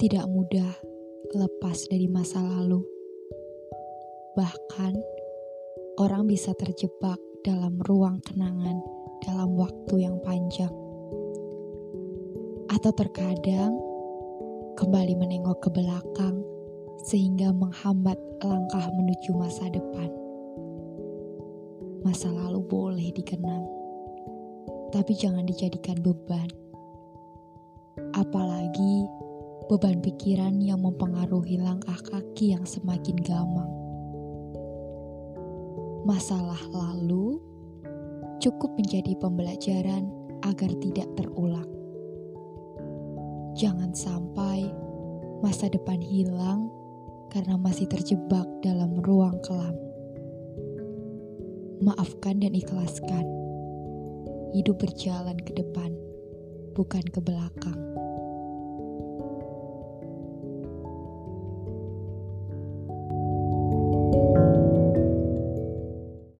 [0.00, 0.72] Tidak mudah
[1.36, 2.80] lepas dari masa lalu.
[4.32, 4.96] Bahkan,
[6.00, 8.80] orang bisa terjebak dalam ruang kenangan
[9.28, 10.72] dalam waktu yang panjang.
[12.72, 13.76] Atau terkadang
[14.80, 16.40] kembali menengok ke belakang
[17.04, 20.08] sehingga menghambat langkah menuju masa depan.
[22.08, 23.68] Masa lalu boleh dikenang,
[24.96, 26.48] tapi jangan dijadikan beban.
[28.16, 29.04] Apalagi
[29.70, 33.70] beban pikiran yang mempengaruhi langkah kaki yang semakin gamang.
[36.02, 37.38] Masalah lalu
[38.42, 40.10] cukup menjadi pembelajaran
[40.42, 41.70] agar tidak terulang.
[43.54, 44.66] Jangan sampai
[45.38, 46.66] masa depan hilang
[47.30, 49.78] karena masih terjebak dalam ruang kelam.
[51.78, 53.22] Maafkan dan ikhlaskan.
[54.50, 55.94] Hidup berjalan ke depan,
[56.74, 57.89] bukan ke belakang.